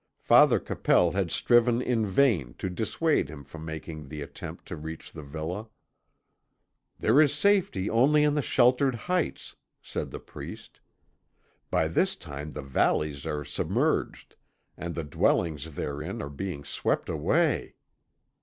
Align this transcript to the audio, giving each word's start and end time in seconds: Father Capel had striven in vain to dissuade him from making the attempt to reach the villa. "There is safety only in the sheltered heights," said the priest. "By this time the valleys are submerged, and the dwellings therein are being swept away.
Father 0.23 0.59
Capel 0.59 1.11
had 1.11 1.29
striven 1.29 1.79
in 1.79 2.07
vain 2.07 2.55
to 2.57 2.71
dissuade 2.71 3.29
him 3.29 3.43
from 3.43 3.63
making 3.63 4.07
the 4.09 4.23
attempt 4.23 4.65
to 4.65 4.75
reach 4.75 5.11
the 5.11 5.21
villa. 5.21 5.69
"There 6.97 7.21
is 7.21 7.35
safety 7.35 7.87
only 7.87 8.23
in 8.23 8.33
the 8.33 8.41
sheltered 8.41 8.95
heights," 8.95 9.55
said 9.79 10.09
the 10.09 10.19
priest. 10.19 10.79
"By 11.69 11.87
this 11.87 12.15
time 12.15 12.53
the 12.53 12.63
valleys 12.63 13.27
are 13.27 13.45
submerged, 13.45 14.35
and 14.75 14.95
the 14.95 15.03
dwellings 15.03 15.75
therein 15.75 16.19
are 16.19 16.29
being 16.31 16.65
swept 16.65 17.07
away. 17.07 17.75